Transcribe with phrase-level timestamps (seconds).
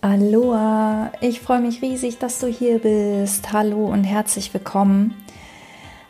[0.00, 3.52] Aloha, ich freue mich riesig, dass du hier bist.
[3.52, 5.14] Hallo und herzlich willkommen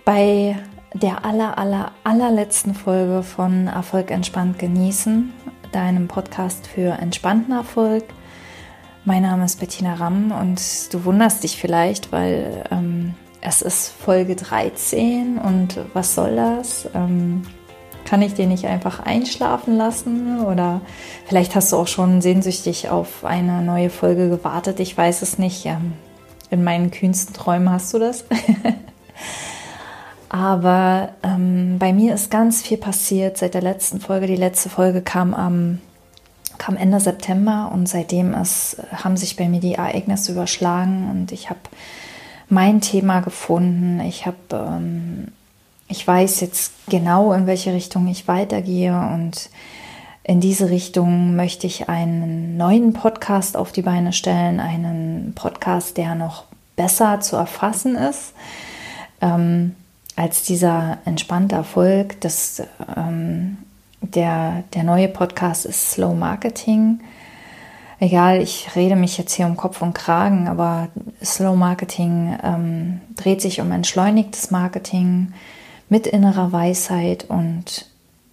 [0.04, 0.56] bei
[0.94, 5.33] der aller, aller, allerletzten Folge von Erfolg entspannt genießen,
[5.73, 8.05] deinem Podcast für entspannten Erfolg.
[9.05, 10.61] Mein Name ist Bettina Ramm und
[10.93, 16.89] du wunderst dich vielleicht, weil ähm, es ist Folge 13 und was soll das?
[16.95, 17.43] Ähm,
[18.05, 20.41] kann ich dir nicht einfach einschlafen lassen?
[20.41, 20.80] Oder
[21.27, 24.80] vielleicht hast du auch schon sehnsüchtig auf eine neue Folge gewartet.
[24.80, 25.66] Ich weiß es nicht.
[26.51, 28.24] In meinen kühnsten Träumen hast du das.
[30.29, 34.27] Aber ähm, bei mir ist ganz viel passiert seit der letzten Folge.
[34.27, 35.79] Die letzte Folge kam am
[36.59, 41.51] kam Ende September und seitdem ist, haben sich bei mir die Ereignisse überschlagen und ich
[41.51, 41.60] habe
[42.48, 44.01] mein Thema gefunden.
[44.01, 45.29] Ich habe ähm,
[45.88, 49.51] ich weiß jetzt genau, in welche Richtung ich weitergehe und
[50.23, 56.15] in diese Richtung möchte ich einen neuen Podcast auf die Beine stellen, einen Podcast, der
[56.15, 56.45] noch
[56.77, 58.32] besser zu erfassen ist
[59.21, 59.77] ähm,
[60.16, 62.21] als dieser entspannte Erfolg.
[62.23, 62.62] Das,
[62.96, 63.59] ähm,
[64.00, 67.00] der, der neue Podcast ist Slow Marketing.
[68.00, 70.88] Egal, ich rede mich jetzt hier um Kopf und Kragen, aber
[71.22, 75.32] Slow Marketing ähm, dreht sich um entschleunigtes Marketing
[75.88, 77.86] mit innerer Weisheit und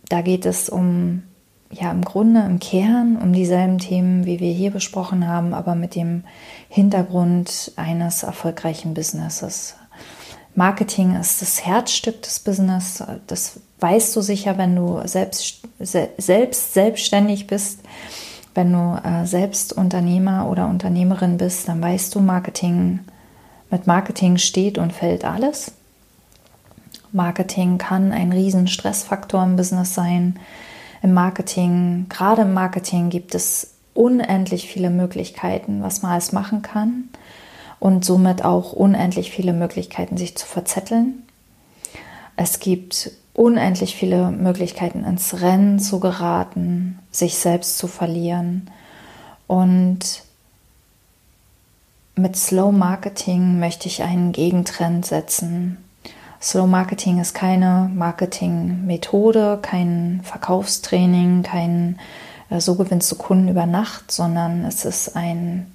[0.10, 1.24] da geht es um,
[1.70, 5.96] ja, im Grunde im Kern um dieselben Themen, wie wir hier besprochen haben, aber mit
[5.96, 6.24] dem
[6.70, 9.76] Hintergrund eines erfolgreichen Businesses.
[10.54, 13.02] Marketing ist das Herzstück des Business.
[13.28, 17.80] Das weißt du sicher, wenn du selbst, selbst selbstständig bist.
[18.54, 23.00] Wenn du äh, selbst Unternehmer oder Unternehmerin bist, dann weißt du, Marketing,
[23.70, 25.72] mit Marketing steht und fällt alles.
[27.14, 30.40] Marketing kann ein riesen Stressfaktor im Business sein.
[31.02, 37.10] Im Marketing, gerade im Marketing gibt es unendlich viele Möglichkeiten, was man alles machen kann
[37.80, 41.24] und somit auch unendlich viele Möglichkeiten, sich zu verzetteln.
[42.38, 48.70] Es gibt unendlich viele Möglichkeiten, ins Rennen zu geraten, sich selbst zu verlieren.
[49.48, 50.24] Und
[52.16, 55.78] mit Slow Marketing möchte ich einen Gegentrend setzen
[56.42, 62.00] Slow Marketing ist keine Marketingmethode, kein Verkaufstraining, kein
[62.50, 65.72] äh, so gewinnst du Kunden über Nacht, sondern es ist ein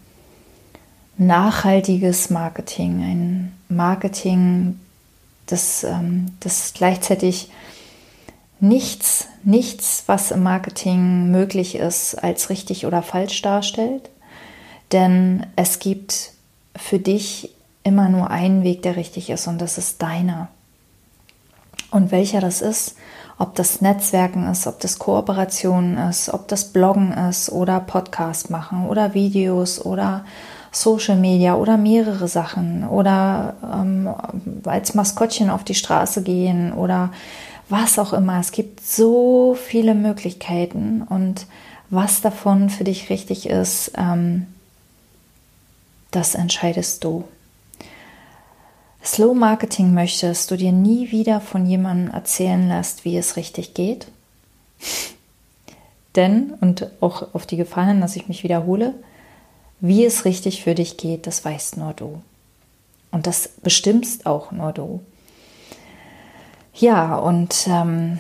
[1.17, 4.81] nachhaltiges Marketing, ein Marketing,
[5.47, 7.51] das, ähm, das gleichzeitig
[8.59, 14.11] nichts, nichts, was im Marketing möglich ist, als richtig oder falsch darstellt.
[14.91, 16.33] Denn es gibt
[16.75, 20.49] für dich immer nur einen Weg, der richtig ist und das ist deiner.
[21.97, 22.95] Und welcher das ist,
[23.39, 28.87] ob das Netzwerken ist, ob das Kooperationen ist, ob das Bloggen ist oder Podcast machen
[28.87, 30.27] oder Videos oder
[30.73, 34.11] Social Media oder mehrere Sachen oder ähm,
[34.67, 37.15] als Maskottchen auf die Straße gehen oder
[37.71, 38.41] was auch immer.
[38.41, 41.47] Es gibt so viele Möglichkeiten und
[41.89, 44.49] was davon für dich richtig ist, ähm,
[46.11, 47.25] das entscheidest du.
[49.07, 54.09] Slow Marketing möchtest, du dir nie wieder von jemandem erzählen lässt, wie es richtig geht.
[56.17, 58.95] Denn, und auch auf die Gefahr dass ich mich wiederhole,
[59.81, 62.21] wie es richtig für dich geht, das weißt nur du.
[63.13, 65.01] Und das bestimmst auch nur du.
[66.75, 68.19] Ja, und ähm,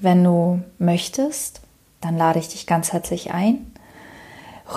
[0.00, 1.60] wenn du möchtest,
[2.00, 3.71] dann lade ich dich ganz herzlich ein,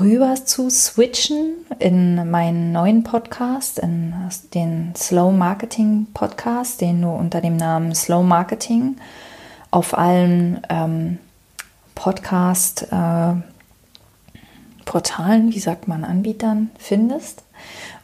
[0.01, 4.13] rüber zu switchen in meinen neuen Podcast, in
[4.53, 8.97] den Slow Marketing Podcast, den du unter dem Namen Slow Marketing
[9.71, 11.19] auf allen ähm,
[11.93, 13.33] Podcast äh,
[14.85, 17.43] Portalen, wie sagt man, Anbietern findest.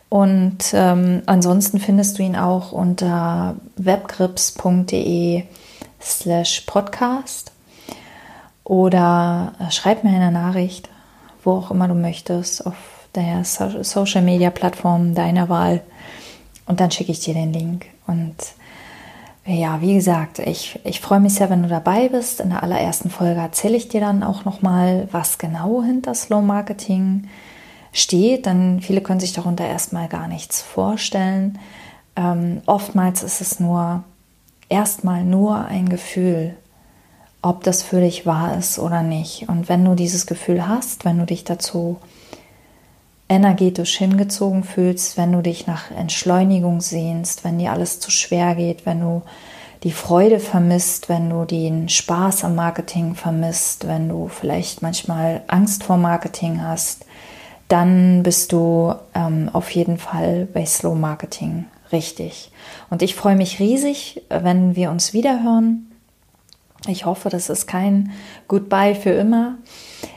[0.09, 5.43] Und ähm, ansonsten findest du ihn auch unter webgrips.de
[6.01, 7.51] slash podcast
[8.63, 10.89] oder schreib mir eine Nachricht
[11.43, 12.75] wo auch immer du möchtest, auf
[13.15, 15.81] der Social Media Plattform deiner Wahl.
[16.65, 17.87] Und dann schicke ich dir den Link.
[18.07, 18.35] Und
[19.45, 22.39] ja, wie gesagt, ich, ich freue mich sehr, wenn du dabei bist.
[22.39, 27.27] In der allerersten Folge erzähle ich dir dann auch nochmal, was genau hinter Slow Marketing
[27.91, 28.45] steht.
[28.45, 31.59] Denn viele können sich darunter erstmal gar nichts vorstellen.
[32.15, 34.03] Ähm, oftmals ist es nur
[34.69, 36.55] erstmal nur ein Gefühl,
[37.41, 39.49] ob das für dich wahr ist oder nicht.
[39.49, 41.97] Und wenn du dieses Gefühl hast, wenn du dich dazu
[43.29, 48.85] energetisch hingezogen fühlst, wenn du dich nach Entschleunigung sehnst, wenn dir alles zu schwer geht,
[48.85, 49.21] wenn du
[49.83, 55.83] die Freude vermisst, wenn du den Spaß am Marketing vermisst, wenn du vielleicht manchmal Angst
[55.83, 57.05] vor Marketing hast,
[57.67, 62.51] dann bist du ähm, auf jeden Fall bei Slow Marketing richtig.
[62.89, 65.90] Und ich freue mich riesig, wenn wir uns wiederhören.
[66.87, 68.11] Ich hoffe, das ist kein
[68.47, 69.57] Goodbye für immer.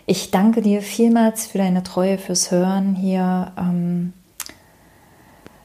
[0.07, 4.15] Ich danke dir vielmals für deine Treue, fürs Hören hier, ähm,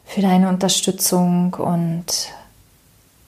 [0.04, 2.34] für deine Unterstützung und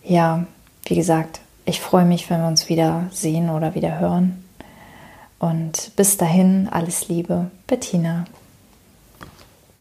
[0.03, 0.45] ja,
[0.85, 4.43] wie gesagt, ich freue mich, wenn wir uns wieder sehen oder wieder hören.
[5.39, 8.25] Und bis dahin, alles Liebe, Bettina.